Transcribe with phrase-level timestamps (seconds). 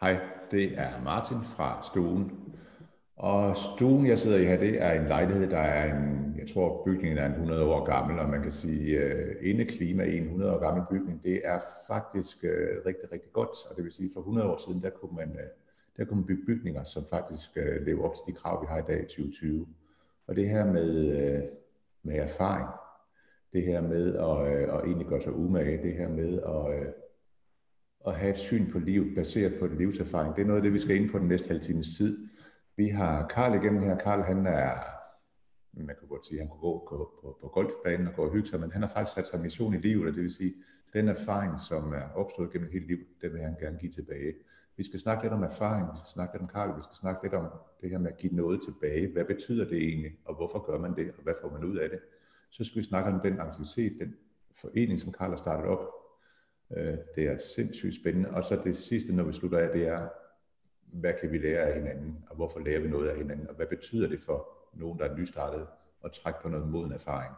[0.00, 2.32] Hej, det er Martin fra stuen.
[3.16, 6.84] Og stuen, jeg sidder i her, det er en lejlighed, der er en, jeg tror
[6.84, 10.52] bygningen er en 100 år gammel, og man kan sige, uh, indeklima i en 100
[10.54, 13.48] år gammel bygning, det er faktisk uh, rigtig, rigtig godt.
[13.70, 15.48] Og det vil sige, for 100 år siden, der kunne man, uh,
[15.96, 18.78] der kunne man bygge bygninger, som faktisk uh, lever op til de krav, vi har
[18.78, 19.66] i dag i 2020.
[20.26, 21.48] Og det her med, uh,
[22.02, 22.68] med erfaring,
[23.52, 26.92] det her med at, uh, at egentlig gøre sig umage, det her med at, uh,
[28.06, 30.36] at have et syn på livet baseret på en livserfaring.
[30.36, 32.28] Det er noget af det, vi skal ind på den næste halve times tid.
[32.76, 33.98] Vi har Karl igennem her.
[33.98, 34.72] Karl, han er,
[35.72, 38.48] man kan godt sige, han kunne gå på, på, på golfbanen og gå og hygge
[38.48, 40.54] sig, men han har faktisk sat sig mission i livet, og det vil sige,
[40.92, 44.34] den erfaring, som er opstået gennem hele livet, den vil han gerne give tilbage.
[44.76, 47.22] Vi skal snakke lidt om erfaring, vi skal snakke lidt om Karl, vi skal snakke
[47.22, 47.46] lidt om
[47.80, 49.12] det her med at give noget tilbage.
[49.12, 51.90] Hvad betyder det egentlig, og hvorfor gør man det, og hvad får man ud af
[51.90, 51.98] det?
[52.50, 54.14] Så skal vi snakke om den aktivitet, den
[54.60, 55.99] forening, som Karl har startet op,
[56.76, 58.30] Øh, det er sindssygt spændende.
[58.30, 60.08] Og så det sidste, når vi slutter af, det er,
[60.92, 63.66] hvad kan vi lære af hinanden, og hvorfor lærer vi noget af hinanden, og hvad
[63.66, 65.66] betyder det for nogen, der er nystartet,
[66.04, 67.32] at trække på noget moden erfaring.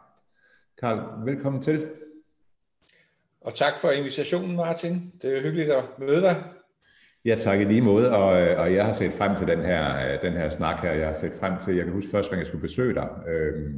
[0.77, 1.89] Karl, velkommen til.
[3.41, 5.13] Og tak for invitationen, Martin.
[5.21, 6.43] Det er hyggeligt at møde dig.
[7.25, 10.33] Ja, tak i lige måde, og, og jeg har set frem til den her, den
[10.33, 10.91] her snak her.
[10.91, 13.73] Jeg har set frem til, jeg kan huske første gang, jeg skulle besøge dig, øh,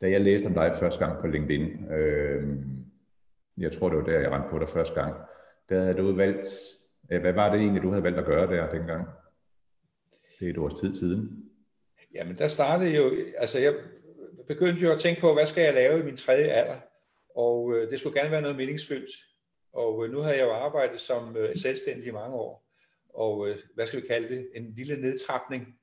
[0.00, 1.92] da jeg læste om dig første gang på LinkedIn.
[1.92, 2.58] Øh,
[3.62, 5.14] jeg tror, det var der, jeg rendte på dig første gang,
[5.68, 6.48] der havde du valgt,
[7.20, 9.08] hvad var det egentlig, du havde valgt at gøre der dengang?
[10.40, 11.44] Det er et års tid siden.
[12.14, 13.74] Jamen, der startede jo, altså jeg
[14.46, 16.76] begyndte jo at tænke på, hvad skal jeg lave i min tredje alder?
[17.36, 19.10] Og øh, det skulle gerne være noget meningsfyldt.
[19.72, 22.68] Og øh, nu har jeg jo arbejdet som øh, selvstændig i mange år.
[23.14, 24.48] Og øh, hvad skal vi kalde det?
[24.54, 25.78] En lille nedtrapning.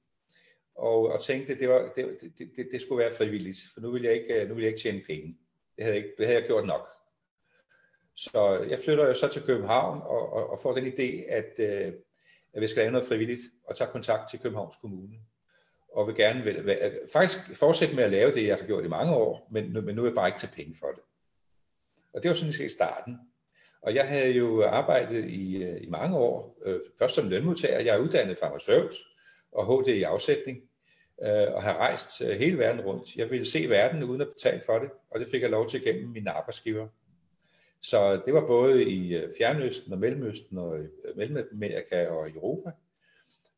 [0.76, 4.04] Og, og tænkte, det, var, det, det, det, det skulle være frivilligt, for nu vil
[4.04, 5.38] jeg ikke, øh, nu vil jeg ikke tjene penge.
[5.76, 6.88] Det havde, jeg ikke, det havde jeg gjort nok.
[8.20, 11.94] Så jeg flytter jo så til København og, og, og får den idé, at, øh,
[12.54, 15.16] at vi skal lave noget frivilligt og tage kontakt til Københavns Kommune.
[15.94, 18.88] Og vil gerne vil, øh, faktisk fortsætte med at lave det, jeg har gjort i
[18.88, 21.04] mange år, men, men nu vil jeg bare ikke tage penge for det.
[22.14, 23.18] Og det var sådan set starten.
[23.82, 27.80] Og jeg havde jo arbejdet i, øh, i mange år, øh, først som lønmodtager.
[27.80, 28.94] Jeg er uddannet farmaceut
[29.52, 30.58] og HD i afsætning,
[31.22, 33.16] øh, og har rejst øh, hele verden rundt.
[33.16, 35.84] Jeg ville se verden uden at betale for det, og det fik jeg lov til
[35.84, 36.88] gennem mine arbejdsgiver.
[37.82, 42.72] Så det var både i øh, Fjernøsten og Mellemøsten og øh, Mellemamerika og Europa.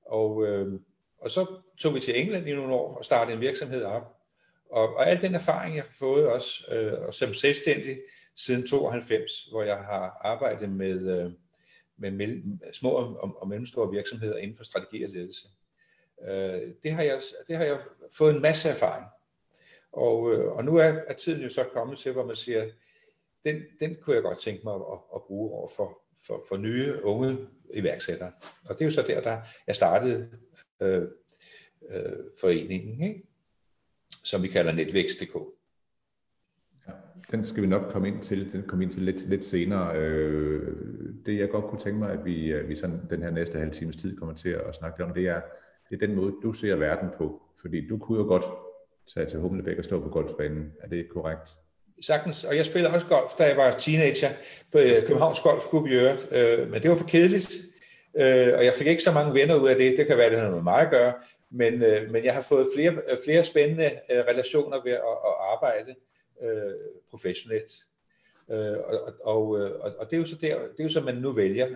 [0.05, 0.79] Og, øh,
[1.21, 1.45] og så
[1.77, 4.17] tog vi til England i nogle år og startede en virksomhed op.
[4.69, 8.01] Og, og al den erfaring, jeg har fået også øh, og som selvstændig
[8.35, 11.31] siden 92, hvor jeg har arbejdet med, øh,
[11.97, 15.47] med mellem, små og, og mellemstore virksomheder inden for strategi og ledelse.
[16.27, 17.79] Øh, det, har jeg, det har jeg
[18.11, 19.05] fået en masse erfaring.
[19.91, 22.71] Og, øh, og nu er, er tiden jo så kommet til, hvor man siger,
[23.45, 27.03] den, den kunne jeg godt tænke mig at, at bruge over for, for, for nye
[27.03, 27.37] unge
[27.73, 28.31] iværksættere.
[28.69, 30.29] Og det er jo så der, der jeg startede
[30.81, 31.01] øh,
[31.89, 33.23] øh, foreningen, ikke?
[34.23, 35.35] som vi kalder Netvækst.dk.
[36.87, 36.93] Ja,
[37.31, 39.97] den skal vi nok komme ind til, den kommer ind til lidt, lidt senere.
[39.97, 40.75] Øh,
[41.25, 43.95] det jeg godt kunne tænke mig, at vi, vi sådan, den her næste halve times
[43.95, 45.41] tid kommer til at snakke om, det er,
[45.89, 47.41] det er den måde, du ser verden på.
[47.61, 48.45] Fordi du kunne jo godt
[49.13, 50.73] tage til Humlebæk og stå på golfbanen.
[50.79, 51.49] Er det korrekt?
[52.01, 54.29] Sagtens, og jeg spillede også golf, da jeg var teenager
[54.71, 57.51] på øh, Københavns Golfklub i øvrigt, øh, men det var for kedeligt,
[58.17, 60.39] øh, og jeg fik ikke så mange venner ud af det, det kan være, det
[60.39, 61.13] har noget med mig at gøre,
[61.51, 65.95] men, øh, men jeg har fået flere, øh, flere spændende relationer ved at, at arbejde
[67.09, 67.71] professionelt.
[68.49, 71.31] Og, og, og, og det er jo så der, det er jo så, man nu
[71.31, 71.67] vælger.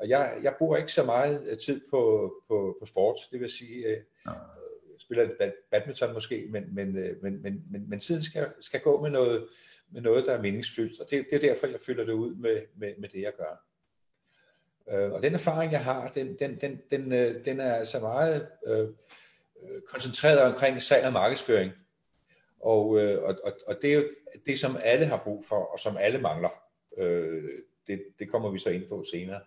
[0.00, 3.84] Og jeg, jeg bruger ikke så meget tid på, på, på sport, det vil sige,
[5.10, 9.02] spiller lidt badminton måske, men, men, øh, men, men, men, men tiden skal, skal gå
[9.02, 9.48] med noget,
[9.92, 12.62] med noget, der er meningsfyldt, og det, det er derfor, jeg fylder det ud med,
[12.76, 13.64] med, med det, jeg gør.
[14.90, 18.48] Øh, og den erfaring, jeg har, den, den, den, den, øh, den er altså meget
[18.66, 18.88] øh,
[19.62, 21.72] øh koncentreret omkring salg og markedsføring.
[22.60, 24.04] Og, øh, og, og, og det er jo
[24.46, 26.62] det, som alle har brug for, og som alle mangler.
[26.98, 27.42] Øh,
[27.86, 29.40] det, det kommer vi så ind på senere.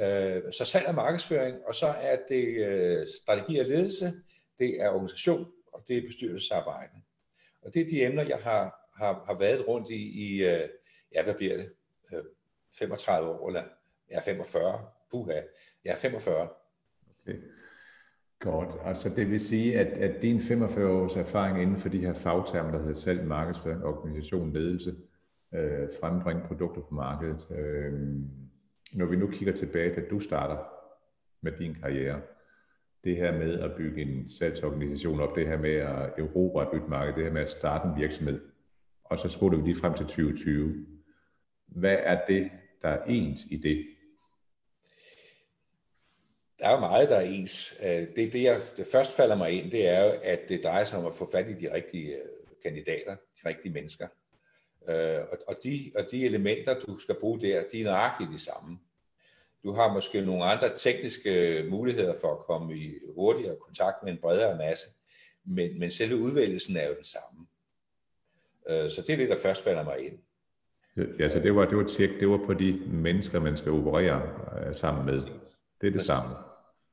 [0.00, 4.12] Øh, så salg og markedsføring, og så er det øh, strategi og ledelse,
[4.62, 6.96] det er organisation, og det er bestyrelsesarbejde.
[7.62, 8.64] Og det er de emner, jeg har,
[8.96, 10.68] har, har været rundt i, i øh,
[11.14, 11.72] ja, hvad bliver det,
[12.12, 12.24] øh,
[12.78, 13.64] 35 år, eller
[14.10, 15.40] ja, 45, puha,
[15.84, 16.48] ja, 45.
[17.10, 17.38] Okay.
[18.40, 18.74] Godt.
[18.84, 22.70] Altså det vil sige, at, at din 45 års erfaring inden for de her fagtermer,
[22.70, 24.94] der hedder salg, markedsføring, organisation, ledelse,
[25.54, 27.46] øh, frembringe produkter på markedet.
[27.50, 27.92] Øh,
[28.92, 30.56] når vi nu kigger tilbage, da du starter
[31.40, 32.20] med din karriere,
[33.04, 36.88] det her med at bygge en salgsorganisation op, det her med at erobre et nyt
[36.88, 38.40] marked, det her med at starte en virksomhed,
[39.04, 40.86] og så skulle vi lige frem til 2020.
[41.66, 42.50] Hvad er det,
[42.82, 43.86] der er ens i det?
[46.58, 47.74] Der er jo meget, der er ens.
[47.84, 50.84] Øh, det, det, jeg, det først falder mig ind, det er jo, at det drejer
[50.84, 52.22] sig om at få fat i de rigtige øh,
[52.62, 54.08] kandidater, de rigtige mennesker.
[54.88, 58.38] Øh, og, og, de, og de elementer, du skal bruge der, de er nøjagtigt de
[58.38, 58.78] samme.
[59.64, 64.18] Du har måske nogle andre tekniske muligheder for at komme i hurtigere kontakt med en
[64.18, 64.86] bredere masse,
[65.44, 67.46] men, men selve udvælgelsen er jo den samme.
[68.90, 70.18] Så det er det, der først falder mig ind.
[71.18, 74.74] Ja, så det var, det var tjek, det var på de mennesker, man skal operere
[74.74, 75.18] sammen med.
[75.80, 76.34] Det er det samme.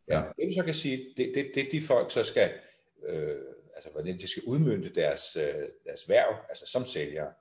[0.08, 2.52] Ja, det du så kan sige, det, det, det de folk så skal,
[3.08, 3.38] øh,
[3.76, 7.34] altså hvordan de skal udmynde deres, øh, deres værv, altså som sælgere,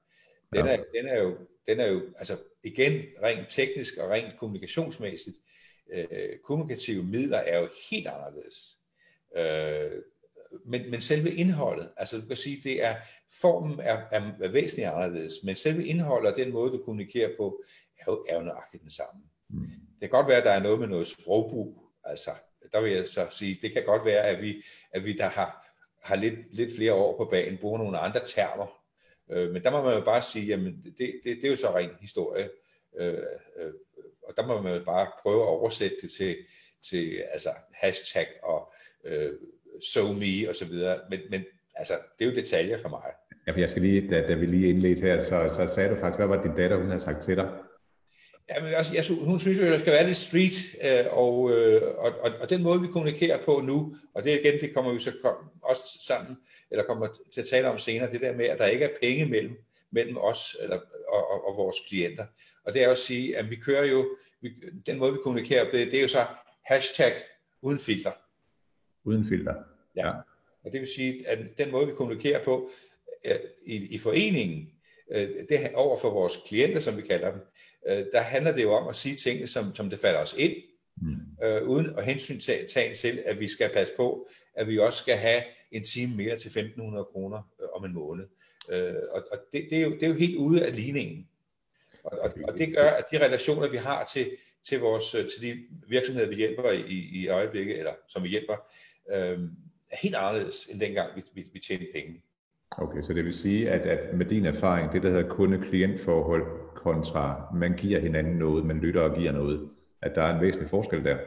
[0.53, 5.37] den, er, den, er jo, den er jo, altså igen, rent teknisk og rent kommunikationsmæssigt,
[5.93, 8.79] øh, kommunikative midler er jo helt anderledes.
[9.37, 10.03] Øh,
[10.67, 12.97] men, men selve indholdet, altså du kan sige, det er,
[13.41, 17.63] formen er, er, er væsentligt anderledes, men selve indholdet og den måde, du kommunikerer på,
[17.99, 19.23] er jo, er jo nøjagtigt den samme.
[19.49, 19.61] Mm.
[20.01, 22.31] Det kan godt være, at der er noget med noget sprogbrug, altså
[22.73, 25.67] der vil jeg så sige, det kan godt være, at vi, at vi der har,
[26.05, 28.67] har lidt, lidt flere år på banen, bruger nogle andre termer.
[29.33, 30.95] Øh, men der må man jo bare sige, jamen det,
[31.25, 32.49] det, det er jo så ren historie.
[32.99, 33.15] Øh,
[33.59, 33.73] øh,
[34.23, 36.37] og der må man jo bare prøve at oversætte det til,
[36.91, 38.73] til altså hashtag og
[39.05, 39.33] øh,
[39.93, 40.99] so me og så videre.
[41.11, 41.45] Men, men
[41.75, 43.13] altså, det er jo detaljer for mig.
[43.47, 46.01] Ja, for jeg skal lige, da, da vi lige indledte her, så, så sagde du
[46.01, 47.49] faktisk, hvad var din datter, hun havde sagt til dig?
[48.51, 51.51] Ja, men altså, jeg, hun synes jo, at der skal være lidt street, øh, og,
[51.51, 54.93] øh, og, og, og den måde, vi kommunikerer på nu, og det igen, det kommer
[54.93, 56.37] vi så kom, også sammen,
[56.71, 59.27] eller kommer til at tale om senere, det der med, at der ikke er penge
[59.27, 59.57] mellem,
[59.91, 60.77] mellem os eller,
[61.09, 62.27] og, og, og vores klienter.
[62.65, 64.09] Og det er jo at sige, at vi kører jo,
[64.41, 64.51] vi,
[64.87, 66.27] den måde, vi kommunikerer på, det, det er jo så
[66.65, 67.13] hashtag
[67.63, 68.13] uden filter.
[69.05, 69.55] Uden filter.
[69.97, 70.07] Ja.
[70.07, 70.13] ja.
[70.65, 72.71] Og det vil sige, at den måde, vi kommunikerer på
[73.27, 73.33] øh,
[73.67, 74.71] i, i foreningen,
[75.11, 77.41] øh, det over for vores klienter, som vi kalder dem,
[77.89, 80.55] øh, der handler det jo om at sige tingene, som, som det falder os ind,
[80.97, 81.47] mm.
[81.47, 85.17] øh, uden at hensyn tage til, at vi skal passe på, at vi også skal
[85.17, 85.43] have
[85.73, 88.25] en time mere til 1.500 kroner øh, om en måned.
[88.71, 91.29] Øh, og og det, det, er jo, det er jo helt ude af ligningen.
[92.05, 94.31] Og, og, og det gør, at de relationer, vi har til,
[94.69, 98.57] til, vores, øh, til de virksomheder, vi hjælper i, i øjeblikket, eller som vi hjælper,
[99.11, 99.41] øh,
[99.91, 102.23] er helt anderledes, end dengang vi, vi, vi tjente penge.
[102.71, 106.43] Okay, så det vil sige, at, at med din erfaring, det der hedder kunde-klient-forhold
[106.77, 109.71] kontra man giver hinanden noget, man lytter og giver noget,
[110.03, 111.19] at der er en væsentlig forskel der?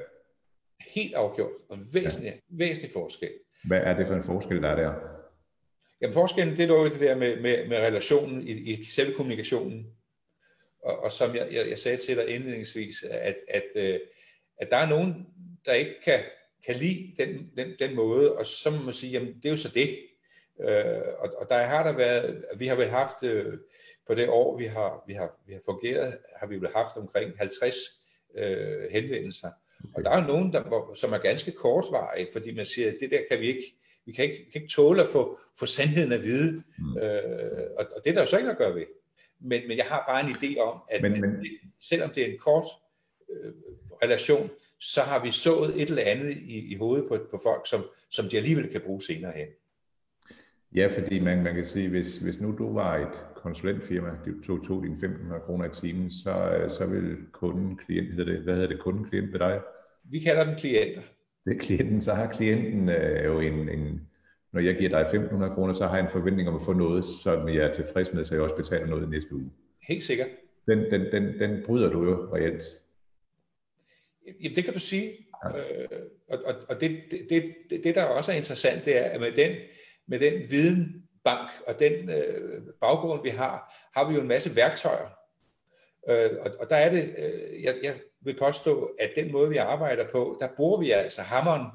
[0.96, 2.58] Helt afgjort, og en væsentlig, ja.
[2.66, 3.30] væsentlig forskel.
[3.64, 4.94] Hvad er det for en forskel, der er der?
[6.02, 9.88] Jamen forskellen, det lå det der med, med, med relationen i, i selve kommunikationen.
[10.84, 14.00] Og, og som jeg, jeg, jeg sagde til dig indledningsvis, at, at, at, øh,
[14.62, 15.28] at der er nogen,
[15.66, 16.20] der ikke kan,
[16.66, 19.58] kan lide den, den, den måde, og så må man sige, jamen det er jo
[19.58, 19.90] så det.
[20.62, 23.58] Øh, og, og der har der været, vi har vel haft, øh,
[24.08, 27.38] på det år, vi har, vi har, vi har fungeret, har vi vel haft omkring
[27.38, 27.76] 50
[28.38, 29.50] øh, henvendelser.
[29.84, 29.94] Okay.
[29.96, 33.20] Og der er nogen, der, som er ganske kortvarige, fordi man siger, at det der
[33.32, 33.64] kan vi ikke,
[34.06, 36.64] vi kan ikke, vi kan ikke tåle at få, få sandheden at vide.
[36.78, 36.98] Mm.
[36.98, 38.86] Øh, og, og det er der jo så ikke at gøre ved.
[39.40, 41.46] Men, men jeg har bare en idé om, at, men, men...
[41.82, 42.66] selvom det er en kort
[43.32, 43.54] øh,
[44.04, 44.50] relation,
[44.80, 48.30] så har vi sået et eller andet i, i hovedet på, på folk, som, som
[48.30, 49.48] de alligevel kan bruge senere hen.
[50.76, 54.68] Ja, fordi man, man kan sige, hvis, hvis nu du var et konsulentfirma, du tog,
[54.68, 58.70] tog dine 1.500 kroner i timen, så, så vil kunden, klient, hedder det, hvad hedder
[58.70, 59.62] det, kunden, klient ved dig?
[60.04, 61.02] Vi kalder den klienter.
[61.46, 64.02] Det er klienten, så har klienten øh, jo en, en,
[64.54, 67.06] når jeg giver dig 1.500 kroner, så har jeg en forventning om at få noget,
[67.06, 69.52] som jeg er tilfreds med, så jeg også betaler noget i næste uge.
[69.88, 70.28] Helt sikkert.
[70.68, 72.64] Den, den, den, den bryder du jo reelt.
[74.44, 75.10] Jamen, det kan du sige.
[75.44, 75.58] Ja.
[75.58, 75.88] Øh,
[76.30, 79.32] og og, og det, det, det, det, der også er interessant, det er, at med
[79.32, 79.56] den,
[80.08, 85.10] med den videnbank og den øh, baggrund, vi har, har vi jo en masse værktøjer.
[86.10, 89.58] Øh, og, og der er det, øh, jeg, jeg vil påstå, at den måde, vi
[89.58, 91.68] arbejder på, der bruger vi altså hammeren,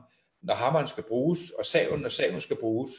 [0.43, 2.93] når hammeren skal bruges, og saven, når saven skal bruges.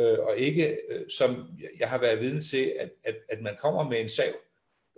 [0.00, 3.88] Øh, og ikke, øh, som jeg har været vidne til, at, at, at man kommer
[3.88, 4.32] med en sav,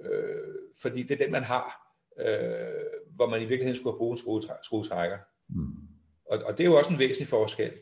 [0.05, 4.43] øh, fordi det er den, man har, øh, hvor man i virkeligheden skulle bruge en
[4.63, 5.19] skruetrækker.
[5.49, 5.83] Mm.
[6.31, 7.73] Og, og det er jo også en væsentlig forskel.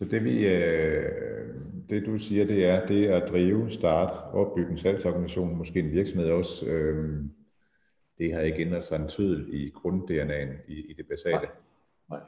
[0.00, 1.54] Så det, vi, øh,
[1.90, 6.30] det du siger, det er det at drive, starte, opbygge en salgsorganisation, måske en virksomhed
[6.30, 6.66] også.
[6.66, 7.24] Øh,
[8.18, 11.36] det har ikke ændret sig en tydel i grund-DNA'en i, i det basale.
[11.36, 11.48] Nej.
[12.10, 12.20] Nej,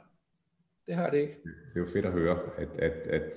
[0.87, 1.39] det har det ikke.
[1.43, 3.33] Det er jo fedt at høre, at, at, at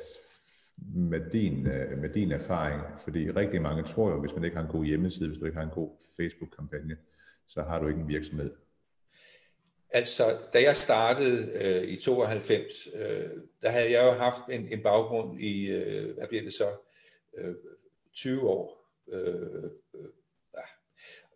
[0.94, 4.64] med, din, øh, med din erfaring, fordi rigtig mange tror jo, hvis man ikke har
[4.64, 6.96] en god hjemmeside, hvis du ikke har en god Facebook-kampagne,
[7.46, 8.50] så har du ikke en virksomhed.
[9.90, 13.30] Altså, da jeg startede øh, i 92, øh,
[13.62, 16.68] der havde jeg jo haft en, en baggrund i, øh, hvad bliver det så,
[17.38, 17.54] øh,
[18.14, 18.92] 20 år.
[19.12, 19.64] Øh,
[19.94, 20.10] øh,
[20.54, 20.62] ja.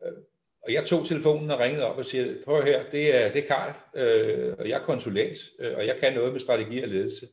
[0.07, 0.17] Øh,
[0.63, 3.43] og og jeg tog telefonen og ringede op og siger, prøv her, det er, det
[3.43, 6.89] er Karl, øh, og jeg er konsulent, øh, og jeg kan noget med strategi og
[6.89, 7.29] ledelse.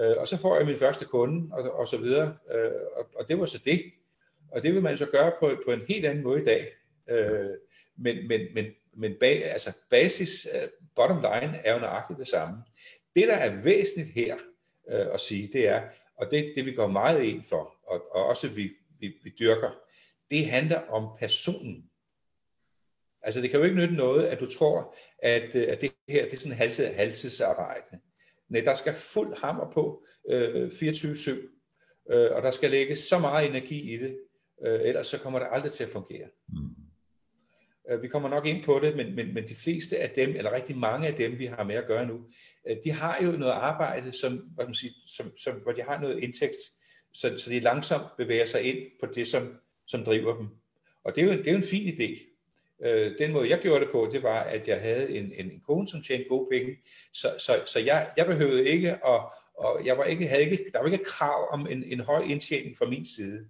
[0.00, 3.28] Øh, og så får jeg min første kunde, og, og så videre, øh, og, og
[3.28, 3.82] det var så det.
[4.52, 6.72] Og det vil man så gøre på, på en helt anden måde i dag.
[7.10, 7.50] Øh,
[7.98, 8.64] men men, men,
[8.98, 12.56] men bag, altså basis, øh, bottom line, er jo nøjagtigt det samme.
[13.16, 14.36] Det, der er væsentligt her
[14.90, 15.82] øh, at sige, det er,
[16.16, 19.70] og det, det vi går meget ind for, og, og også vi, vi, vi dyrker,
[20.30, 21.84] det handler om personen.
[23.22, 26.24] Altså det kan jo ikke nytte noget, at du tror, at, øh, at det her
[26.24, 27.98] det er sådan halvtid, halvtidsarbejde.
[28.48, 31.30] Nej, der skal fuld hammer på øh, 24-7,
[32.10, 34.18] øh, og der skal lægges så meget energi i det,
[34.62, 36.28] øh, ellers så kommer det aldrig til at fungere.
[36.48, 36.87] Mm.
[37.90, 40.52] Øh, vi kommer nok ind på det, men, men, men de fleste af dem, eller
[40.52, 42.20] rigtig mange af dem, vi har med at gøre nu,
[42.68, 46.00] øh, de har jo noget arbejde, som, hvad man siger, som, som, hvor de har
[46.00, 46.56] noget indtægt,
[47.14, 49.54] så, så de langsomt bevæger sig ind på det, som,
[49.86, 50.48] som driver dem.
[51.04, 52.28] Og det er, jo, det er jo en fin idé.
[52.86, 55.88] Øh, den måde, jeg gjorde det på, det var, at jeg havde en, en kone,
[55.88, 56.76] som tjente gode penge,
[57.12, 59.22] så, så, så jeg, jeg behøvede ikke at,
[59.58, 62.76] og jeg var ikke, havde ikke, der var ikke krav om en, en høj indtjening
[62.76, 63.46] fra min side.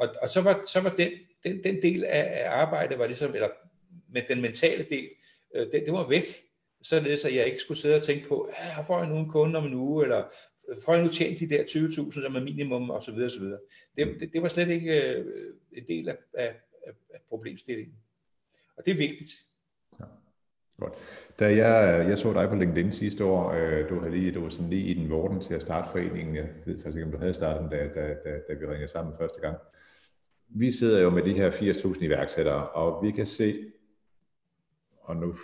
[0.00, 1.10] Og, og så, var, så var den
[1.44, 3.48] den, den del af, af arbejdet var ligesom, eller
[4.12, 5.08] med den mentale del,
[5.54, 6.24] øh, det, det var væk,
[6.82, 9.28] således at jeg ikke skulle sidde og tænke på, ah, ja, får jeg nu en
[9.28, 10.24] kunde om en uge, eller
[10.84, 13.40] får jeg nu tjent de der 20.000 som er minimum, og så videre, og så
[13.40, 13.60] videre.
[13.96, 15.26] Det, det, det var slet ikke øh,
[15.72, 16.54] en del af, af,
[17.14, 17.94] af problemstillingen.
[18.76, 19.30] Og det er vigtigt.
[20.00, 20.04] Ja.
[20.80, 20.94] Godt.
[21.38, 24.50] Da jeg, jeg så dig på LinkedIn sidste år, øh, du, havde lige, du var
[24.50, 26.36] sådan lige i den vorden til at starte foreningen.
[26.36, 28.88] Jeg ved faktisk ikke, om du havde startet den, da, da, da, da vi ringede
[28.88, 29.56] sammen første gang
[30.48, 33.72] vi sidder jo med de her 80.000 iværksættere, og vi kan se,
[35.00, 35.34] og nu,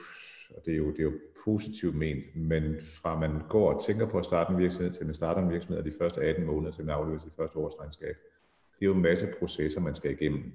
[0.56, 1.12] og det er jo, det er jo
[1.44, 5.14] positivt ment, men fra man går og tænker på at starte en virksomhed, til man
[5.14, 8.16] starter en virksomhed, og de første 18 måneder, til man afløser sit første årsregnskab,
[8.78, 10.52] det er jo en masse processer, man skal igennem.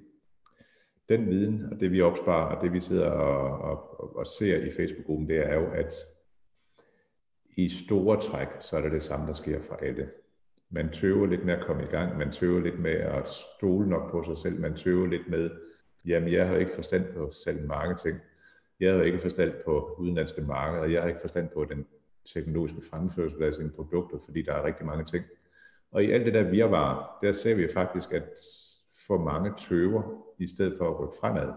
[1.08, 4.70] Den viden, og det vi opsparer, og det vi sidder og, og, og ser i
[4.70, 5.94] Facebook-gruppen, det er jo, at
[7.56, 10.10] i store træk, så er det det samme, der sker for alle
[10.70, 14.10] man tøver lidt med at komme i gang, man tøver lidt med at stole nok
[14.10, 15.50] på sig selv, man tøver lidt med,
[16.04, 18.18] jamen jeg har ikke forstand på selv marketing,
[18.80, 21.86] jeg har ikke forstand på udenlandske markeder, jeg har ikke forstand på den
[22.34, 25.24] teknologiske fremførsel af sine produkter, fordi der er rigtig mange ting.
[25.92, 28.24] Og i alt det der virvar, der ser vi faktisk, at
[29.06, 30.02] for mange tøver,
[30.38, 31.52] i stedet for at rykke fremad.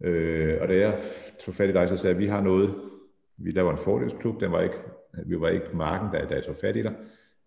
[0.00, 1.02] Øh, og da jeg
[1.40, 2.74] tog fat i dig, så sagde jeg, at vi har noget,
[3.36, 4.76] vi laver en fordelsklub, den var ikke,
[5.26, 6.94] vi var ikke på marken, da jeg tog fat i dig,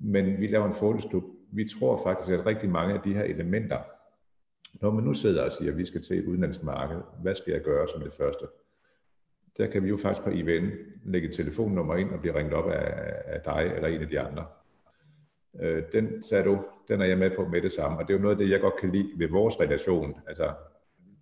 [0.04, 1.24] men vi laver en fordelsklub.
[1.52, 3.80] Vi tror faktisk, at rigtig mange af de her elementer,
[4.82, 7.52] når man nu sidder og siger, at vi skal til et udenlandsk marked, hvad skal
[7.52, 8.46] jeg gøre som det første?
[9.58, 10.72] Der kan vi jo faktisk på IVN
[11.04, 14.20] lægge et telefonnummer ind og blive ringet op af, af dig eller en af de
[14.20, 14.46] andre.
[15.62, 18.18] Øh, den sagde du, den er jeg med på med det samme, og det er
[18.18, 20.16] jo noget af det, jeg godt kan lide ved vores relation.
[20.28, 20.54] Altså,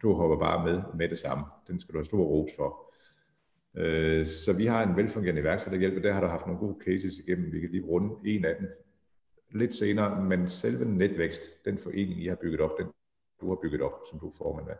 [0.02, 1.44] du hopper bare med med det samme.
[1.68, 2.90] Den skal du have stor ros for.
[3.78, 7.18] Øh, så vi har en velfungerende iværksætterhjælp, og der har du haft nogle gode cases
[7.18, 7.51] igennem.
[7.51, 8.70] Vi kan lige runde en af dem
[9.51, 12.88] lidt senere, men selve netvækst, den forening, I har bygget op, den
[13.42, 14.75] du har bygget op, som du er formand af.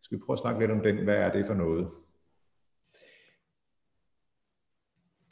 [0.00, 0.96] Skal vi prøve at snakke lidt om den?
[0.96, 1.88] Hvad er det for noget?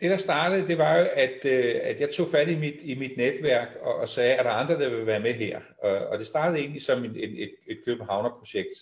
[0.00, 2.98] Det, der startede, det var jo, at, øh, at jeg tog fat i mit, i
[2.98, 5.60] mit netværk og, og sagde, er der andre, der vil være med her?
[5.82, 8.74] Og, og det startede egentlig som et, et, et Københavner-projekt.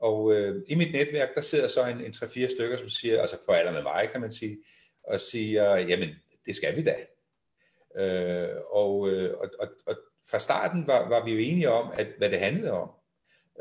[0.00, 3.36] Og øh, i mit netværk, der sidder så en, en 3-4 stykker, som siger, altså
[3.46, 4.58] på alder med mig, kan man sige,
[5.04, 6.08] og siger, jamen,
[6.46, 6.96] det skal vi da.
[7.96, 9.96] Øh, og, øh, og, og, og
[10.30, 12.90] fra starten var, var vi jo enige om, at, hvad det handlede om.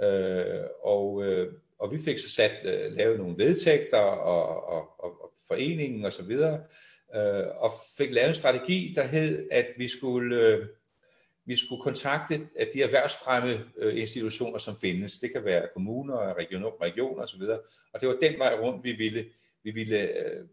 [0.04, 5.24] Øh, og, øh, og vi fik så sat, øh, lavet nogle vedtægter og, og, og,
[5.24, 6.64] og foreningen og så videre,
[7.16, 10.48] øh, og fik lavet en strategi, der hed, at vi skulle...
[10.48, 10.68] Øh,
[11.50, 12.36] vi skulle kontakte
[12.74, 15.20] de erhvervsfremme øh, institutioner, som findes.
[15.20, 17.42] Det kan være kommuner, regioner, regioner osv.
[17.94, 19.26] Og det var den vej rundt, vi ville,
[19.64, 20.48] vi ville øh,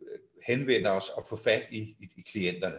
[0.47, 2.79] henvende os og få fat i, i, i klienterne.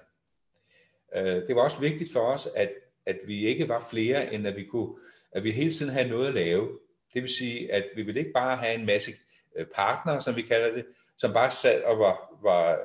[1.16, 2.72] Øh, det var også vigtigt for os, at,
[3.06, 4.96] at vi ikke var flere, end at vi kunne,
[5.32, 6.80] at vi hele tiden havde noget at lave.
[7.14, 9.12] Det vil sige, at vi ville ikke bare have en masse
[9.76, 10.86] partnere, som vi kalder det,
[11.18, 12.78] som bare sad og var, var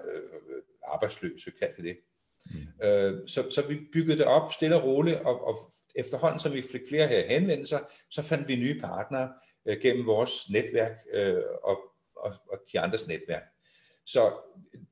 [0.93, 1.97] arbejdsløse, kaldte det.
[2.47, 2.87] Mm.
[2.87, 5.57] Øh, så, så vi byggede det op stille og roligt, og, og
[5.95, 7.79] efterhånden, som vi fik flere her henvendelser,
[8.11, 9.33] så fandt vi nye partnere
[9.67, 11.79] øh, gennem vores netværk øh, og,
[12.17, 13.43] og, og de andres netværk.
[14.07, 14.33] Så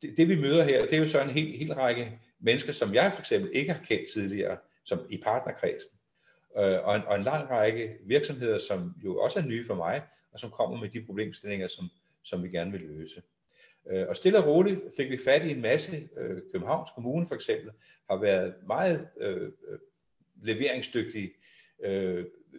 [0.03, 2.95] det, det vi møder her, det er jo så en hel, hel række mennesker, som
[2.95, 5.99] jeg for eksempel ikke har kendt tidligere, som i partnerkredsen.
[6.59, 10.03] Øh, og, en, og en lang række virksomheder, som jo også er nye for mig,
[10.33, 11.91] og som kommer med de problemstillinger, som,
[12.25, 13.23] som vi gerne vil løse.
[13.93, 16.09] Øh, og stille og roligt fik vi fat i en masse.
[16.21, 17.71] Øh, Københavns Kommune for eksempel
[18.11, 19.53] har været meget øh,
[20.43, 21.33] leveringsdygtige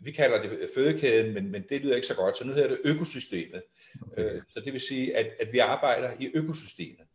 [0.01, 2.79] vi kalder det fødekæden, men, men det lyder ikke så godt, så nu hedder det
[2.85, 3.63] økosystemet.
[4.01, 4.35] Okay.
[4.35, 7.07] Øh, så det vil sige, at, at vi arbejder i økosystemet.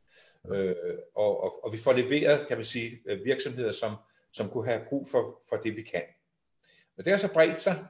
[0.50, 0.74] Øh,
[1.14, 3.94] og, og, og vi får leveret, kan man sige, øh, virksomheder, som,
[4.32, 6.02] som kunne have brug for, for det, vi kan.
[6.98, 7.86] Og det har så bredt sig,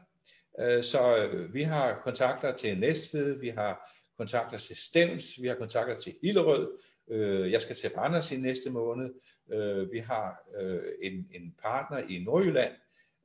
[0.60, 5.54] øh, så øh, vi har kontakter til Næstved, vi har kontakter til Stævns, vi har
[5.54, 9.14] kontakter til Hillerød, øh, jeg skal til Randers i næste måned,
[9.52, 12.72] øh, vi har øh, en, en partner i Nordjylland,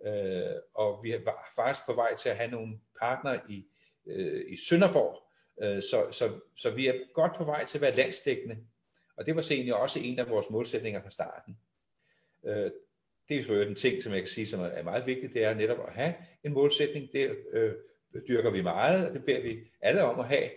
[0.05, 1.19] øh, og vi er
[1.55, 3.65] faktisk på vej til at have nogle partner i,
[4.05, 5.23] øh, i Sønderborg,
[5.63, 8.57] øh, så, så, så vi er godt på vej til at være landsdækkende,
[9.17, 11.57] og det var så egentlig også en af vores målsætninger fra starten.
[12.45, 12.71] Øh,
[13.29, 15.53] det er for en ting, som jeg kan sige, som er meget vigtigt, det er
[15.53, 17.11] netop at have en målsætning.
[17.13, 17.73] Det øh,
[18.27, 20.49] dyrker vi meget, og det beder vi alle om at have,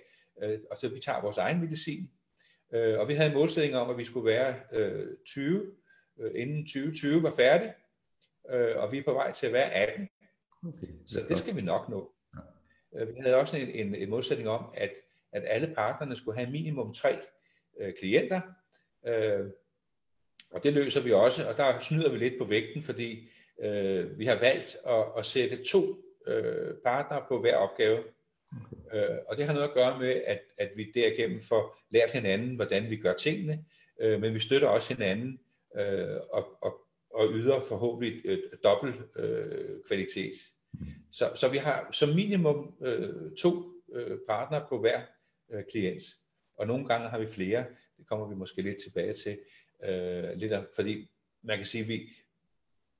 [0.42, 2.10] øh, og så vi tager vores egen medicin.
[2.74, 5.66] Øh, og vi havde en målsætning om, at vi skulle være øh, 20,
[6.20, 7.74] øh, inden 2020 var færdig,
[8.50, 10.08] øh, og vi er på vej til at være 18.
[10.68, 12.12] Okay, så det skal vi nok nå.
[12.94, 13.02] Ja.
[13.02, 14.92] Øh, vi havde også en, en, en målsætning om, at,
[15.32, 17.18] at alle partnerne skulle have minimum tre
[17.80, 18.40] øh, klienter,
[19.06, 19.50] øh,
[20.54, 23.28] og det løser vi også, og der snyder vi lidt på vægten, fordi
[23.62, 25.80] øh, vi har valgt at, at sætte to
[26.26, 28.04] øh, partnere på hver opgave.
[28.94, 32.54] Øh, og det har noget at gøre med, at, at vi derigennem får lært hinanden,
[32.56, 33.64] hvordan vi gør tingene,
[34.00, 35.38] øh, men vi støtter også hinanden
[35.76, 36.80] øh, og, og,
[37.14, 40.34] og yder forhåbentlig øh, dobbelt øh, kvalitet.
[41.12, 45.00] Så, så vi har som minimum øh, to øh, partnere på hver
[45.52, 46.02] øh, klient,
[46.58, 47.64] og nogle gange har vi flere,
[47.98, 49.38] det kommer vi måske lidt tilbage til,
[49.84, 51.10] øh, lidt af, fordi
[51.42, 52.08] man kan sige, at vi,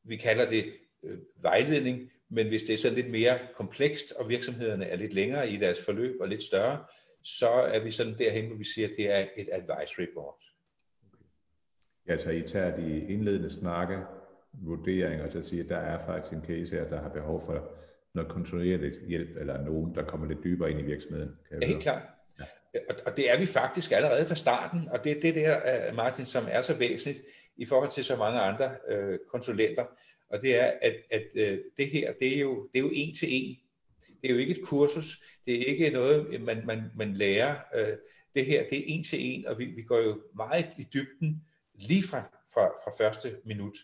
[0.02, 0.64] vi kalder det
[1.02, 5.50] øh, vejledning, men hvis det er sådan lidt mere komplekst, og virksomhederne er lidt længere
[5.50, 6.85] i deres forløb og lidt større,
[7.23, 10.40] så er vi sådan derhen, hvor vi siger, at det er et advisory board.
[12.09, 13.99] Ja, så I tager de indledende snakke,
[14.52, 17.76] vurderinger til at sige, at der er faktisk en case her, der har behov for
[18.14, 21.31] noget kontinuerligt hjælp, eller nogen, der kommer lidt dybere ind i virksomheden.
[21.49, 22.02] Kan ja, helt klart.
[22.75, 25.97] Og, og det er vi faktisk allerede fra starten, og det er det der, øh,
[25.97, 27.25] Martin, som er så væsentligt
[27.56, 29.84] i forhold til så mange andre øh, konsulenter,
[30.30, 33.15] og det er, at, at øh, det her, det er, jo, det er jo en
[33.15, 33.56] til en.
[34.23, 37.56] Det er jo ikke et kursus, det er ikke noget, man, man, man lærer.
[37.75, 37.97] Øh,
[38.34, 41.45] det her, det er en til en, og vi, vi går jo meget i dybden
[41.75, 42.21] lige fra,
[42.54, 43.75] fra, fra første minut.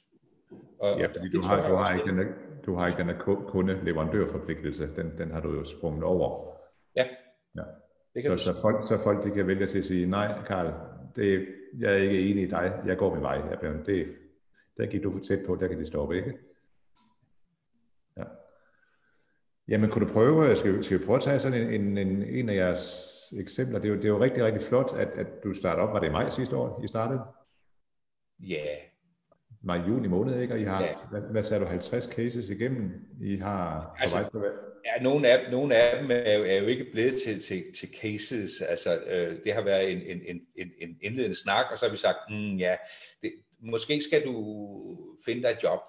[0.80, 2.28] Og, ja, fordi du har, du, har ikke den,
[2.66, 3.10] du har ikke den
[3.48, 6.56] kunde-leverandørforpligtelse, den, den har du jo sprunget over.
[6.96, 7.04] Ja.
[7.56, 7.62] ja.
[8.14, 10.72] Det kan så, så, folk, så folk de kan vælge til at sige, nej Karl,
[11.16, 11.46] det,
[11.78, 13.34] jeg er ikke enig i dig, jeg går min vej.
[13.50, 14.06] Jeg bliver, det,
[14.80, 16.32] der gik du for tæt på, der kan de stoppe, ikke?
[18.16, 18.24] Ja.
[19.68, 22.22] Jamen, kunne du prøve, skal vi, skal vi prøve at tage sådan en, en, en,
[22.22, 23.78] en af jeres eksempler?
[23.78, 25.92] Det er, jo, det er jo rigtig, rigtig flot, at, at du startede op.
[25.92, 27.20] Var det i maj sidste år, I startede?
[28.40, 28.54] Ja.
[28.54, 28.90] Yeah.
[29.62, 30.54] Maj, juni måned, ikke?
[30.54, 31.10] Og I har, yeah.
[31.10, 32.90] hvad, hvad sagde du, 50 cases igennem?
[33.20, 34.18] I har altså,
[34.84, 37.88] Ja, nogle af, nogle af dem er jo, er jo ikke blevet til, til, til
[38.02, 38.60] cases.
[38.60, 41.98] Altså, øh, det har været en, en, en, en indledende snak, og så har vi
[41.98, 42.76] sagt, mm, ja,
[43.22, 44.34] det, måske skal du
[45.24, 45.80] finde dig et job.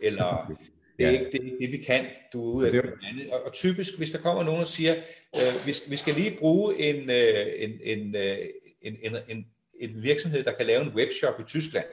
[0.00, 0.56] Eller
[0.98, 1.20] det er ja.
[1.20, 3.30] ikke det, det, vi kan, du er ude efter det andet.
[3.30, 4.94] Og, og typisk, hvis der kommer nogen og siger,
[5.36, 8.38] øh, vi, vi skal lige bruge en, øh, en, en, øh,
[8.82, 9.46] en, en, en,
[9.80, 11.86] en virksomhed, der kan lave en webshop i Tyskland,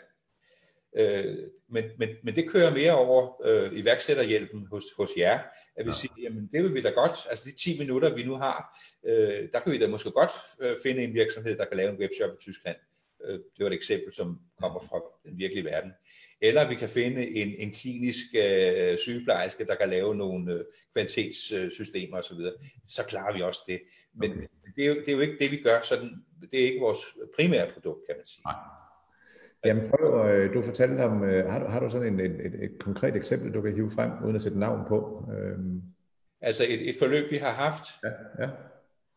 [0.99, 1.37] Øh,
[1.69, 5.39] men, men, men det kører mere over øh, iværksætterhjælpen hos, hos jer,
[5.75, 5.95] at vi ja.
[5.95, 9.49] siger, jamen det vil vi da godt, altså de 10 minutter, vi nu har, øh,
[9.53, 12.29] der kan vi da måske godt øh, finde en virksomhed, der kan lave en webshop
[12.33, 12.77] i Tyskland.
[13.25, 15.91] Øh, det var et eksempel, som kommer fra den virkelige verden.
[16.41, 22.17] Eller vi kan finde en, en klinisk øh, sygeplejerske, der kan lave nogle øh, kvalitetssystemer
[22.17, 22.39] osv.
[22.87, 23.79] Så klarer vi også det.
[24.13, 24.47] Men okay.
[24.75, 25.81] det, er jo, det er jo ikke det, vi gør.
[25.83, 26.09] Sådan,
[26.51, 26.99] det er ikke vores
[27.35, 28.43] primære produkt, kan man sige.
[28.45, 28.55] Nej.
[29.65, 32.63] Jamen prøv, øh, du fortalte om, øh, har, du, har du sådan en, et, et,
[32.63, 35.29] et konkret eksempel, du kan hive frem, uden at sætte navn på?
[35.37, 35.81] Øhm.
[36.41, 37.83] Altså et, et forløb, vi har haft?
[38.03, 38.09] Ja,
[38.43, 38.49] ja.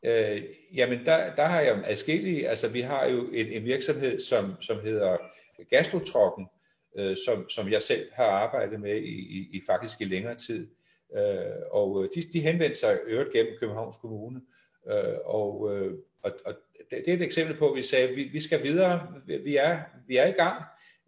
[0.04, 0.42] Øh,
[0.74, 4.80] jamen der, der har jeg adskillige, altså vi har jo en, en virksomhed, som, som
[4.80, 5.16] hedder
[5.70, 6.46] Gastrotrokken,
[6.98, 10.70] øh, som, som jeg selv har arbejdet med i, i, i faktisk i længere tid.
[11.16, 14.40] Øh, og øh, de, de henvendte sig øvrigt gennem Københavns Kommune,
[14.90, 15.92] øh, og, øh,
[16.24, 16.52] og, og
[16.90, 19.80] det er et eksempel på, at vi sagde, at vi, vi skal videre, vi er,
[20.06, 20.62] vi er i gang.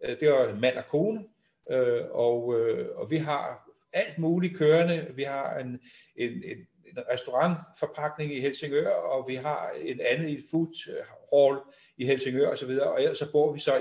[0.05, 1.23] Øh, det var mand og kone,
[1.71, 5.07] øh, og, øh, og vi har alt muligt kørende.
[5.15, 5.79] Vi har en,
[6.15, 10.95] en, en, en restaurantforpakning i Helsingør, og vi har en andet i et food øh,
[11.33, 11.59] hall
[11.97, 13.77] i Helsingør osv., og, og ellers så bor vi så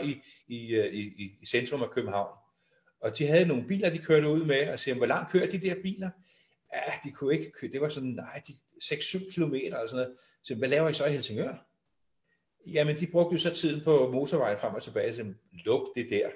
[0.49, 2.37] i, øh, i, i, i centrum af København.
[3.03, 5.59] Og de havde nogle biler, de kørte ud med, og siger, hvor langt kører de
[5.59, 6.11] der biler?
[6.75, 7.71] Ja, de kunne ikke køre.
[7.71, 8.53] Det var sådan, nej, de
[8.85, 10.19] 6-7 kilometer og sådan noget.
[10.43, 11.67] Så hvad laver I så i Helsingør?
[12.67, 15.25] Jamen, de brugte jo så tiden på motorvejen frem og tilbage, så
[15.65, 16.31] luk det der,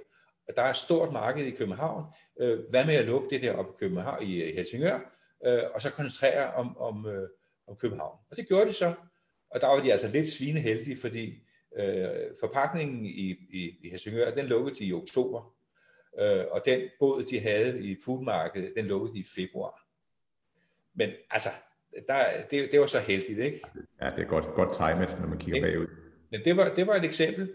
[0.56, 2.04] der er et stort marked i København.
[2.40, 5.15] Øh, hvad med at lukke det der op i København, i Helsingør,
[5.46, 7.29] øh, og så koncentrere om, om, øh,
[7.66, 8.18] om København.
[8.31, 8.94] Og det gjorde de så.
[9.51, 11.42] Og der var de altså lidt svineheldige, fordi
[11.77, 12.09] øh,
[12.40, 15.55] forpakningen i, i, i Helsingør, den lukkede de i oktober.
[16.20, 19.87] Øh, og den båd, de havde i foodmarkedet, den lukkede de i februar.
[20.94, 21.49] Men altså,
[22.09, 23.61] der, det, det var så heldigt, ikke?
[24.01, 25.87] Ja, det er godt, godt timet, når man kigger bagud.
[26.31, 27.53] Men det var, det var et eksempel.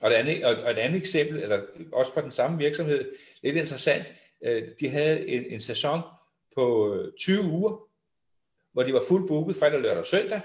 [0.00, 4.14] Og et, andet, og et andet eksempel, eller også for den samme virksomhed, lidt interessant,
[4.44, 6.00] øh, de havde en, en sæson
[6.56, 7.86] på øh, 20 uger,
[8.72, 10.40] hvor de var fuldt booket fredag, lørdag og søndag.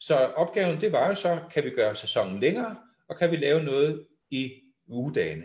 [0.00, 2.76] Så opgaven, det var jo så, kan vi gøre sæsonen længere,
[3.08, 4.52] og kan vi lave noget i
[4.88, 5.44] ugedagene.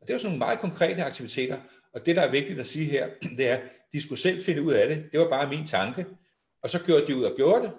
[0.00, 1.58] Og det var sådan nogle meget konkrete aktiviteter,
[1.94, 3.60] og det, der er vigtigt at sige her, det er,
[3.92, 5.04] de skulle selv finde ud af det.
[5.12, 6.06] Det var bare min tanke.
[6.62, 7.72] Og så gjorde de ud og gjorde det.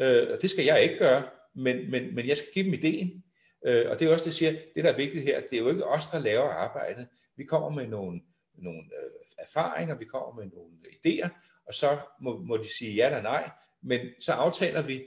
[0.00, 1.22] Øh, og det skal jeg ikke gøre,
[1.54, 3.22] men, men, men jeg skal give dem ideen.
[3.66, 5.62] Øh, og det er også det, jeg siger, det der er vigtigt her, det er
[5.62, 7.06] jo ikke os, der laver arbejdet.
[7.36, 8.20] Vi kommer med nogle,
[8.54, 11.28] nogle øh, erfaringer, vi kommer med nogle idéer,
[11.66, 13.50] og så må, må de sige ja eller nej.
[13.82, 15.02] Men så aftaler vi,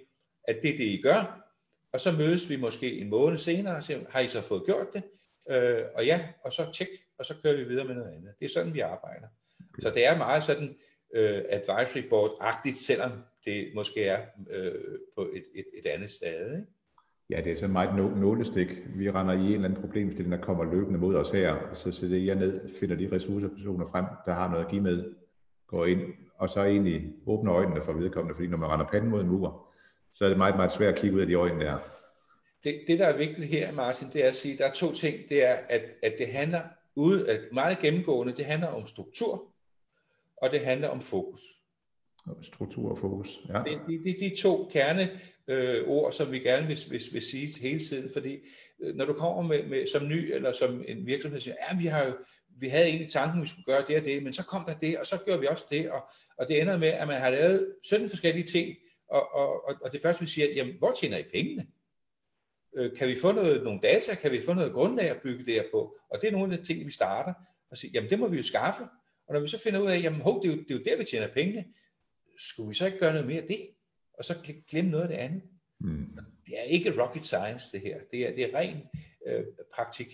[0.47, 1.45] at det er det, I gør,
[1.93, 4.87] og så mødes vi måske en måned senere og siger, har I så fået gjort
[4.93, 5.03] det?
[5.49, 8.33] Øh, og ja, og så tjek, og så kører vi videre med noget andet.
[8.39, 9.27] Det er sådan, vi arbejder.
[9.81, 10.77] Så det er meget sådan
[11.15, 13.11] øh, advisory board-agtigt, selvom
[13.45, 16.57] det måske er øh, på et, et, et andet sted.
[16.57, 16.67] Ikke?
[17.29, 18.67] Ja, det er så meget nålestik.
[18.95, 22.17] Vi render i en eller anden problemstilling, der kommer løbende mod os her, så sætter
[22.17, 25.13] jeg ned, finder de ressourcepersoner frem, der har noget at give med,
[25.67, 26.01] går ind,
[26.37, 29.67] og så egentlig åbner øjnene for vedkommende, fordi når man render panden mod en mur,
[30.13, 31.77] så er det meget, meget svært at kigge ud af de øjne der.
[32.63, 34.91] Det, det, der er vigtigt her, Martin, det er at sige, at der er to
[34.91, 35.15] ting.
[35.29, 36.61] Det er, at, at det handler
[36.95, 39.43] ude, at meget gennemgående, det handler om struktur,
[40.37, 41.41] og det handler om fokus.
[42.41, 43.53] Struktur og fokus, ja.
[43.53, 47.21] Det er de, de, de to kerne øh, ord, som vi gerne vil, vil, vil
[47.21, 48.37] sige hele tiden, fordi
[48.83, 51.85] øh, når du kommer med, med, som ny, eller som en virksomhed, siger, ja, vi
[51.85, 52.17] har jo,
[52.59, 54.97] vi havde egentlig tanken, vi skulle gøre det og det, men så kom der det,
[54.97, 56.01] og så gjorde vi også det, og,
[56.37, 58.75] og det ender med, at man har lavet 17 forskellige ting,
[59.09, 61.67] og, og, og, og det første, vi siger, jamen, hvor tjener I pengene?
[62.75, 64.15] Øh, kan vi få noget, nogle data?
[64.15, 65.97] Kan vi få noget grundlag at bygge det her på?
[66.09, 67.33] Og det er nogle af de ting, vi starter,
[67.71, 68.83] og siger, jamen, det må vi jo skaffe,
[69.27, 70.83] og når vi så finder ud af, jamen, hov, det, er jo, det er jo
[70.85, 71.65] der, vi tjener pengene,
[72.39, 73.59] skulle vi så ikke gøre noget mere af det?
[74.13, 74.33] Og så
[74.71, 75.41] glemme noget af det andet?
[75.79, 76.07] Mm.
[76.45, 77.97] Det er ikke rocket science, det her.
[78.11, 78.77] Det er, det er ren
[79.27, 79.43] øh,
[79.75, 80.07] praktik.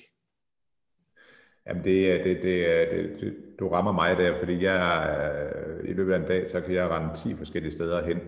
[1.68, 4.82] Jamen det, det, det, det, det, du rammer mig der, fordi jeg
[5.84, 8.20] øh, i løbet af en dag, så kan jeg rende 10 forskellige steder hen.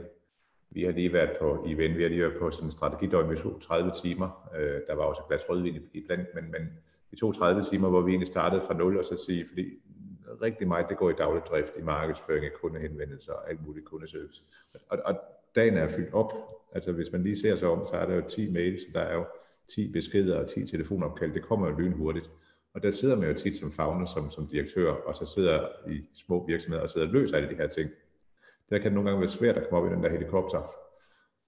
[0.69, 3.37] Vi har lige været på event, vi har lige været på sådan en strategidøgn, vi
[3.37, 4.49] tog 30 timer.
[4.57, 6.61] Øh, der var også et glas rødvin i blandt, men, men
[7.11, 9.63] vi tog 30 timer, hvor vi egentlig startede fra nul, og så sige, fordi
[10.41, 14.43] rigtig meget, det går i daglig drift, i markedsføring, i kundehenvendelser og alt muligt kundeservice.
[14.89, 15.15] Og, og
[15.55, 16.33] dagen er fyldt op.
[16.71, 19.15] Altså hvis man lige ser sig om, så er der jo 10 mails, der er
[19.15, 19.25] jo
[19.67, 21.33] 10 beskeder og 10 telefonopkald.
[21.33, 22.29] Det kommer jo lynhurtigt.
[22.73, 26.01] Og der sidder man jo tit som fagner, som, som direktør, og så sidder i
[26.13, 27.89] små virksomheder og sidder og løser alle de her ting.
[28.69, 30.75] Der kan det nogle gange være svært at komme op i den der helikopter.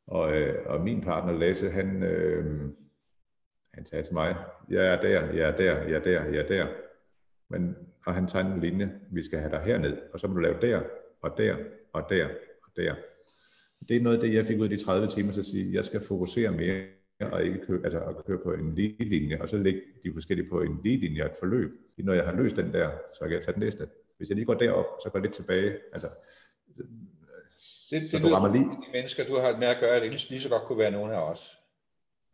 [0.08, 2.70] Og, øh, og min partner Lasse, han, øh,
[3.74, 4.36] han sagde til mig,
[4.70, 6.68] jeg er der, jeg er der, jeg er der, jeg er der.
[7.50, 10.40] Men, og han tegnede en linje, vi skal have dig herned, og så må du
[10.40, 10.82] lave der,
[11.22, 11.58] og der,
[11.94, 12.26] og der,
[12.64, 12.96] og der.
[13.90, 15.74] Det er noget af det, jeg fik ud af de 30 timer, så at sige,
[15.74, 16.86] jeg skal fokusere mere,
[17.32, 20.50] og ikke køre, altså at køre på en lige linje, og så lægge de forskellige
[20.50, 21.72] på en lige linje og et forløb.
[21.98, 23.90] Når jeg har løst den der, så kan jeg tage den næste.
[24.18, 25.78] Hvis jeg lige går derop, så går jeg lidt tilbage.
[25.94, 26.10] Altså,
[26.78, 26.86] det,
[28.02, 28.64] det så du rammer lige.
[28.64, 31.32] De mennesker, du har med at gøre, det lige så godt kunne være nogle af
[31.32, 31.52] os.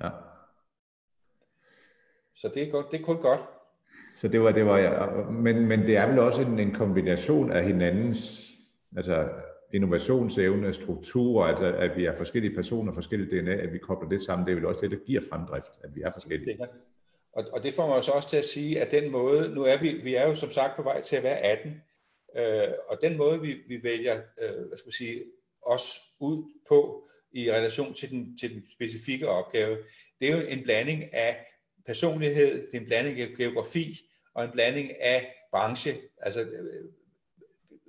[0.04, 0.10] Ja.
[2.36, 3.42] Så det er, godt, det er kun godt.
[4.22, 5.26] Så det var, det var jeg.
[5.32, 8.52] men, men det er vel også en, en kombination af hinandens,
[8.98, 9.30] altså
[9.74, 14.48] innovationsevne, struktur, altså at vi er forskellige personer, forskellige DNA, at vi kobler det sammen,
[14.48, 16.58] det er vel også det, der giver fremdrift, at vi er forskellige.
[17.34, 20.02] Og, og det får mig også til at sige, at den måde, nu er vi,
[20.04, 21.72] vi er jo som sagt på vej til at være 18,
[22.38, 25.24] øh, og den måde, vi, vi vælger, øh, hvad skal man sige,
[25.66, 25.86] os
[26.20, 29.78] ud på i relation til den, til den specifikke opgave,
[30.20, 31.46] det er jo en blanding af
[31.86, 33.98] personlighed, det er en blanding af geografi,
[34.34, 35.94] og en blanding af branche.
[36.22, 36.86] Altså, øh,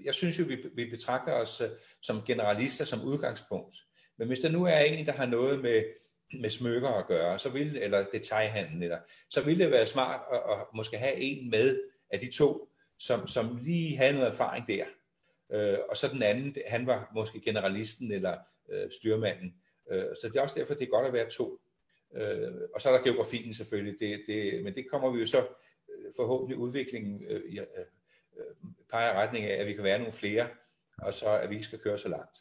[0.04, 1.68] jeg synes jo, vi, vi betragter os øh,
[2.00, 3.76] som generalister som udgangspunkt.
[4.18, 5.84] Men hvis der nu er en, der har noget med,
[6.40, 8.98] med smykker at gøre, så vil, eller detaljhandel, eller,
[9.30, 13.28] så ville det være smart at, at måske have en med af de to, som,
[13.28, 14.84] som lige havde noget erfaring der.
[15.52, 18.36] Øh, og så den anden, han var måske generalisten eller
[18.72, 19.54] øh, styrmanden.
[19.92, 21.60] Øh, så det er også derfor, det er godt at være to.
[22.16, 25.46] Øh, og så er der geografien selvfølgelig, det, det, men det kommer vi jo så
[26.16, 27.66] forhåbentlig udviklingen øh, i, øh,
[28.36, 30.46] øh, peger retning af, at vi kan være nogle flere,
[30.98, 32.36] og så at vi ikke skal køre så langt.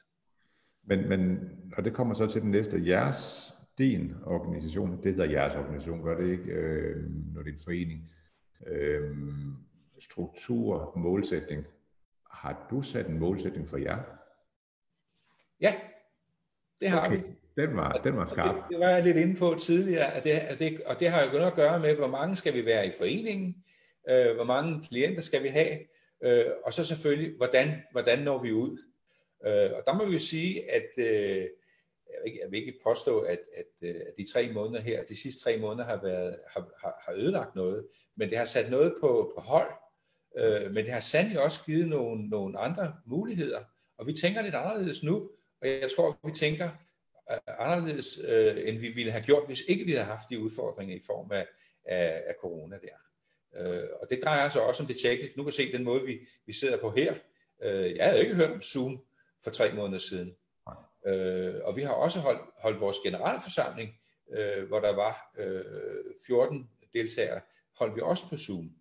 [0.84, 1.39] Men, men,
[1.77, 6.17] og det kommer så til den næste, jeres, din organisation, det hedder jeres organisation, gør
[6.17, 8.12] det ikke, øh, når det er en forening.
[8.67, 9.55] Øhm,
[9.99, 11.65] struktur, målsætning.
[12.31, 14.03] Har du sat en målsætning for jer?
[15.62, 15.73] Ja,
[16.79, 17.17] det har okay.
[17.17, 17.23] vi.
[17.55, 18.55] Den var, den var skarp.
[18.55, 21.25] Det, det var jeg lidt inde på tidligere, at det, at det, og det har
[21.25, 23.55] jo noget at gøre med, hvor mange skal vi være i foreningen,
[24.09, 25.77] øh, hvor mange klienter skal vi have,
[26.23, 28.77] øh, og så selvfølgelig, hvordan, hvordan når vi ud.
[29.45, 31.43] Øh, og der må vi jo sige, at øh,
[32.25, 35.57] jeg vil ikke påstå, at, at, øh, at de tre måneder her, de sidste tre
[35.57, 36.69] måneder har, været, har,
[37.05, 39.71] har ødelagt noget, men det har sat noget på, på hold,
[40.37, 43.59] øh, men det har sandelig også givet nogle, nogle andre muligheder,
[43.97, 45.29] og vi tænker lidt anderledes nu,
[45.61, 46.69] og jeg tror, vi tænker
[47.32, 50.96] Øh, anderledes, øh, end vi ville have gjort, hvis ikke vi havde haft de udfordringer
[50.96, 51.48] i form af,
[51.86, 52.98] af, af corona der.
[53.58, 55.38] Øh, og det drejer sig også om det tekniske.
[55.38, 57.13] Nu kan se den måde, vi, vi sidder på her.
[57.63, 59.04] Øh, jeg havde ikke hørt om Zoom
[59.44, 60.36] for tre måneder siden.
[61.08, 63.89] Øh, og vi har også holdt, holdt vores generalforsamling,
[64.32, 67.41] øh, hvor der var øh, 14 deltagere,
[67.80, 68.72] holdt vi også på Zoom.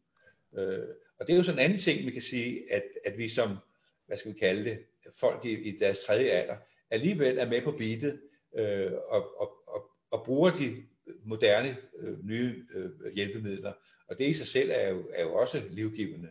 [0.59, 0.89] Øh,
[1.21, 3.57] og det er jo sådan en anden ting, vi kan sige, at, at vi som,
[4.07, 4.79] hvad skal vi kalde det,
[5.21, 6.57] folk i, i deres tredje alder,
[6.91, 8.21] alligevel er med på beatet
[8.59, 10.83] øh, og, og, og, og bruger de
[11.25, 13.73] moderne øh, nye øh, hjælpemidler.
[14.09, 16.29] Og det i sig selv er jo, er jo også livgivende.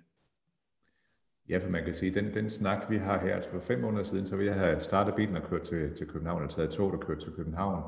[1.49, 4.03] Ja, for man kan sige, den, den snak, vi har her, altså for fem måneder
[4.03, 6.91] siden, så vil jeg have startet bilen og kørt til, til København, eller taget tog
[6.91, 7.83] og kørt til København,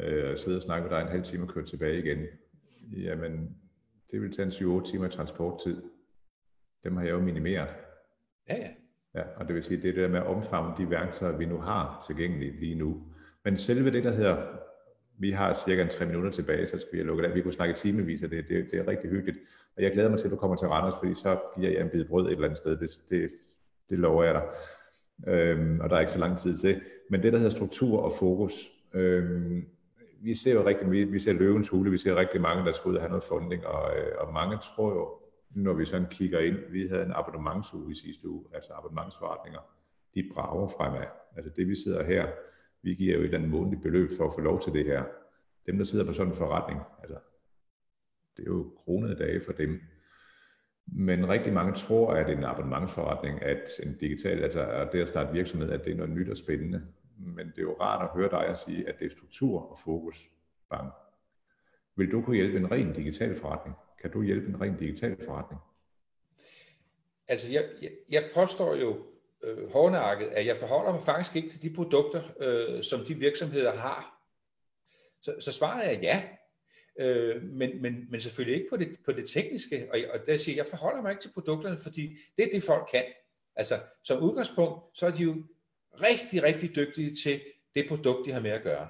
[0.00, 2.26] øh, og sidde og snakke med dig en halv time og køre tilbage igen.
[2.96, 3.56] Jamen,
[4.10, 5.82] det vil tage en 7-8 timer transporttid.
[6.84, 7.68] Dem har jeg jo minimeret.
[8.48, 8.68] Ja, ja.
[9.14, 11.46] Ja, og det vil sige, det er det der med at omfavne de værktøjer, vi
[11.46, 13.07] nu har tilgængeligt lige nu.
[13.44, 14.36] Men selve det, der hedder,
[15.18, 17.34] vi har cirka en tre minutter tilbage, så skal vi lukke det af.
[17.34, 18.44] Vi kunne snakke timevis af det.
[18.48, 18.68] det.
[18.70, 19.38] Det er rigtig hyggeligt.
[19.76, 21.88] Og jeg glæder mig til, at du kommer til Randers, fordi så giver jeg en
[21.88, 22.76] bid brød et eller andet sted.
[22.76, 23.30] Det, det,
[23.90, 24.42] det lover jeg dig.
[25.26, 26.80] Øhm, og der er ikke så lang tid til.
[27.10, 29.68] Men det, der hedder struktur og fokus, øhm,
[30.22, 32.88] vi ser jo rigtig, vi, vi ser løvens hule, vi ser rigtig mange, der skal
[32.88, 35.08] ud og have noget funding, og, øh, og mange tror jo,
[35.50, 39.60] når vi sådan kigger ind, vi havde en abonnementsuge i sidste uge, altså abonnementsforretninger,
[40.14, 41.06] de brager fremad.
[41.36, 42.26] Altså det, vi sidder her,
[42.82, 45.04] vi giver jo et eller andet månedligt beløb for at få lov til det her.
[45.66, 47.18] Dem, der sidder på sådan en forretning, altså
[48.36, 49.80] det er jo kronede dage for dem.
[50.86, 55.32] Men rigtig mange tror, at en abonnementsforretning, at en digital, altså at det at starte
[55.32, 56.86] virksomhed, at det er noget nyt og spændende.
[57.18, 60.30] Men det er jo rart at høre dig sige, at det er struktur og fokus.
[60.70, 60.92] Bang.
[61.96, 63.76] Vil du kunne hjælpe en ren digital forretning?
[64.02, 65.60] Kan du hjælpe en ren digital forretning?
[67.28, 69.06] Altså, jeg, jeg, jeg påstår jo
[69.44, 73.76] øh, hårdnakket, at jeg forholder mig faktisk ikke til de produkter, øh, som de virksomheder
[73.76, 74.18] har.
[75.22, 76.22] Så, så svaret er ja.
[77.00, 79.88] Øh, men, men, men selvfølgelig ikke på det, på det tekniske.
[79.92, 82.62] Og, og der siger jeg, jeg forholder mig ikke til produkterne, fordi det er det,
[82.62, 83.04] folk kan.
[83.56, 83.74] Altså,
[84.04, 85.44] som udgangspunkt, så er de jo
[85.92, 87.40] rigtig, rigtig dygtige til
[87.74, 88.88] det produkt, de har med at gøre.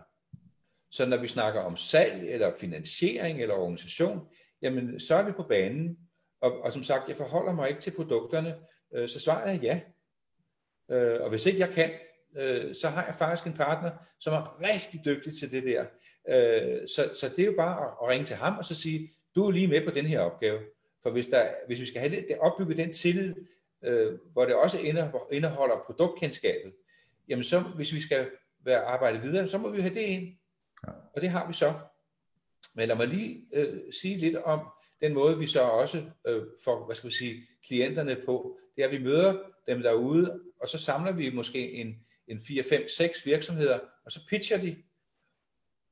[0.90, 4.28] Så når vi snakker om salg, eller finansiering, eller organisation,
[4.62, 5.98] jamen, så er vi på banen.
[6.40, 8.56] Og, og som sagt, jeg forholder mig ikke til produkterne,
[8.94, 9.80] øh, så svaret er ja.
[10.90, 11.90] Øh, og hvis ikke jeg kan,
[12.38, 15.85] øh, så har jeg faktisk en partner, som er rigtig dygtig til det der.
[16.29, 19.46] Øh, så, så det er jo bare at, ringe til ham og så sige, du
[19.46, 20.61] er lige med på den her opgave.
[21.03, 23.35] For hvis, der, hvis vi skal have det, det opbygge den tillid,
[23.85, 24.79] øh, hvor det også
[25.33, 26.72] indeholder produktkendskabet,
[27.29, 28.31] jamen så, hvis vi skal
[28.64, 30.37] være arbejde videre, så må vi have det ind.
[30.87, 30.92] Ja.
[31.14, 31.74] Og det har vi så.
[32.74, 34.61] Men lad mig lige øh, sige lidt om
[35.02, 38.58] den måde, vi så også øh, får, hvad skal vi sige, klienterne på.
[38.76, 41.94] Det er, at vi møder dem derude, og så samler vi måske en,
[42.28, 44.76] en 4, 5, 6 virksomheder, og så pitcher de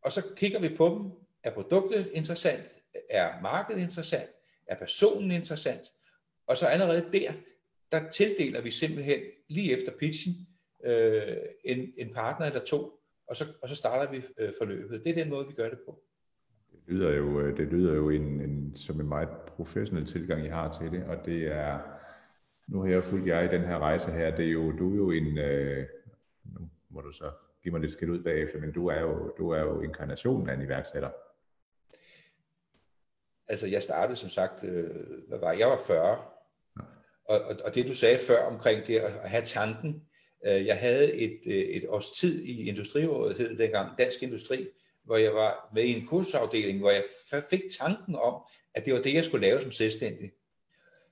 [0.06, 1.26] og så kigger vi på dem.
[1.44, 2.66] Er produktet interessant?
[3.10, 4.30] Er markedet interessant?
[4.66, 5.86] Er personen interessant?
[6.46, 7.32] Og så allerede der,
[7.92, 10.34] der tildeler vi simpelthen lige efter pitchen
[10.84, 15.04] øh, en, en partner eller to, og så, og så starter vi øh, forløbet.
[15.04, 16.02] Det er den måde, vi gør det på.
[16.86, 20.48] Det lyder jo, øh, det lyder jo en, en, som en meget professionel tilgang, I
[20.48, 21.78] har til det, og det er,
[22.66, 24.96] nu har jeg fulgt jer i den her rejse her, det er jo, du er
[24.96, 25.86] jo en, øh,
[26.44, 27.30] nu må du så
[27.62, 30.54] give mig lidt skidt ud bagefter, men du er jo, du er jo inkarnationen af
[30.54, 31.10] en iværksætter.
[33.48, 35.68] Altså, jeg startede som sagt, øh, hvad var jeg?
[35.68, 36.08] var 40.
[36.08, 36.16] Ja.
[37.28, 40.02] Og, og, og det du sagde før omkring det at have tanken,
[40.46, 44.68] øh, jeg havde et, øh, et års tid i Industrirådet, hed dengang Dansk Industri,
[45.06, 47.04] hvor jeg var med i en kursusafdeling, hvor jeg
[47.50, 48.34] fik tanken om,
[48.74, 50.32] at det var det, jeg skulle lave som selvstændig.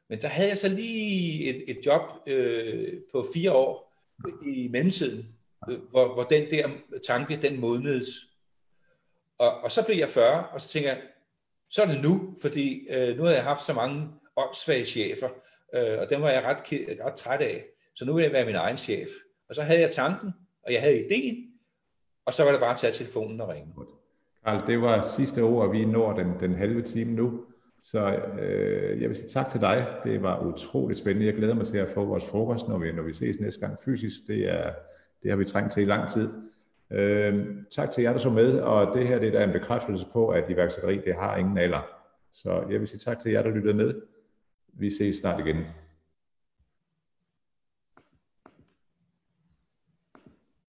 [0.09, 3.94] Men der havde jeg så lige et, et job øh, på fire år
[4.46, 5.35] i mellemtiden,
[5.70, 6.68] Øh, hvor, hvor den der
[7.07, 8.09] tanke, den modnedes.
[9.38, 11.02] Og, og så blev jeg 40, og så tænker jeg,
[11.70, 15.28] så er det nu, fordi øh, nu har jeg haft så mange åndssvage chefer,
[15.74, 16.59] øh, og dem var jeg ret,
[17.04, 17.64] ret træt af.
[17.94, 19.09] Så nu vil jeg være min egen chef.
[19.48, 20.30] Og så havde jeg tanken,
[20.62, 21.37] og jeg havde ideen,
[22.27, 23.73] og så var det bare at tage telefonen og ringe.
[24.45, 27.45] Karl, det var sidste ord, og vi når den, den halve time nu.
[27.83, 29.87] Så øh, jeg vil sige tak til dig.
[30.05, 31.27] Det var utroligt spændende.
[31.27, 33.79] Jeg glæder mig til at få vores frokost, når vi, når vi ses næste gang
[33.85, 34.21] fysisk.
[34.27, 34.73] Det, er,
[35.23, 36.29] det har vi trængt til i lang tid.
[36.91, 40.07] Øh, tak til jer, der så med, og det her det er da en bekræftelse
[40.13, 41.87] på, at iværksætteri det har ingen alder.
[42.33, 43.95] Så jeg vil sige tak til jer, der lyttede med.
[44.73, 45.57] Vi ses snart igen.